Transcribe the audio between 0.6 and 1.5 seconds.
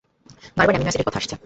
Amino অ্যাসিডের কথা আসছে।